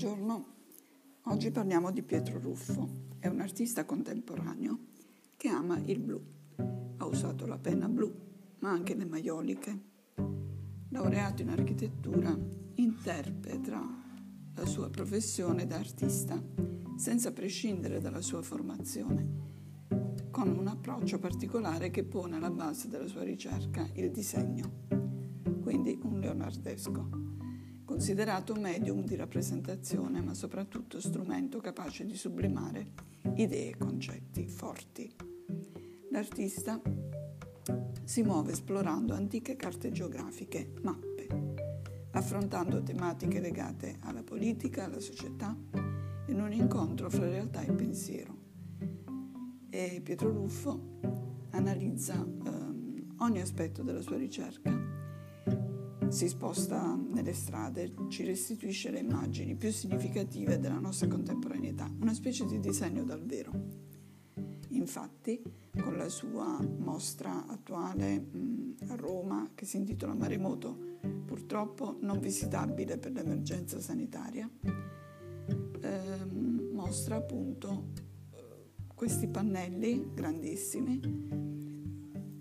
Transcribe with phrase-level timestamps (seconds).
[0.00, 0.44] Buongiorno,
[1.24, 4.78] oggi parliamo di Pietro Ruffo, è un artista contemporaneo
[5.36, 6.18] che ama il blu.
[6.96, 8.10] Ha usato la penna blu,
[8.60, 9.78] ma anche le maioliche.
[10.88, 12.34] Laureato in architettura,
[12.76, 13.86] interpreta
[14.54, 16.42] la sua professione da artista
[16.96, 19.28] senza prescindere dalla sua formazione,
[20.30, 24.86] con un approccio particolare che pone alla base della sua ricerca il disegno,
[25.60, 27.20] quindi un leonardesco
[27.90, 32.92] considerato medium di rappresentazione, ma soprattutto strumento capace di sublimare
[33.34, 35.12] idee e concetti forti.
[36.12, 36.80] L'artista
[38.04, 41.26] si muove esplorando antiche carte geografiche, mappe,
[42.12, 45.56] affrontando tematiche legate alla politica, alla società,
[46.28, 48.36] in un incontro fra realtà e pensiero.
[49.68, 51.00] E Pietro Ruffo
[51.50, 54.89] analizza eh, ogni aspetto della sua ricerca
[56.10, 62.44] si sposta nelle strade, ci restituisce le immagini più significative della nostra contemporaneità, una specie
[62.46, 63.52] di disegno dal vero.
[64.70, 65.40] Infatti,
[65.80, 70.76] con la sua mostra attuale mh, a Roma, che si intitola Maremoto,
[71.24, 74.50] purtroppo non visitabile per l'emergenza sanitaria,
[75.80, 77.92] ehm, mostra appunto
[78.32, 81.59] eh, questi pannelli grandissimi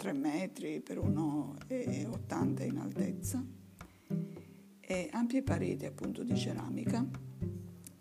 [0.00, 3.44] 3 metri per 1,80 in altezza
[4.80, 7.06] e ampie pareti appunto di ceramica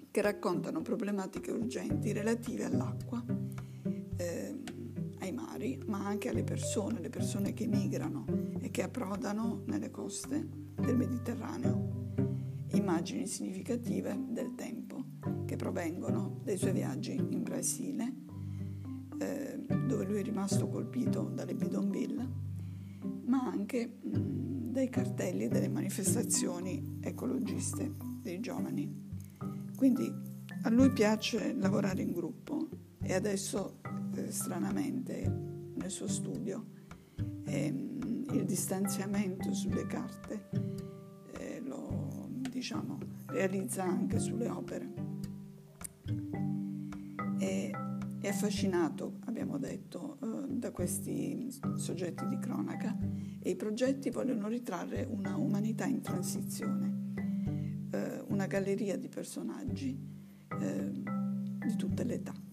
[0.10, 3.22] che raccontano problematiche urgenti relative all'acqua,
[4.16, 4.58] eh,
[5.20, 8.24] ai mari, ma anche alle persone, le persone che migrano
[8.62, 12.14] e che approdano nelle coste del Mediterraneo.
[12.76, 15.04] Immagini significative del tempo
[15.44, 18.29] che provengono dai suoi viaggi in Brasile
[19.90, 22.28] dove lui è rimasto colpito dalle bidonville,
[23.26, 29.08] ma anche dai cartelli delle manifestazioni ecologiste dei giovani.
[29.76, 30.14] Quindi
[30.62, 32.70] a lui piace lavorare in gruppo
[33.02, 33.80] e adesso
[34.14, 35.28] eh, stranamente
[35.74, 36.68] nel suo studio
[37.46, 40.50] eh, il distanziamento sulle carte
[41.40, 44.94] eh, lo diciamo, realizza anche sulle opere.
[48.30, 52.96] È affascinato, abbiamo detto, eh, da questi soggetti di cronaca
[53.40, 57.14] e i progetti vogliono ritrarre una umanità in transizione,
[57.90, 60.00] eh, una galleria di personaggi
[60.62, 60.92] eh,
[61.66, 62.49] di tutte le età.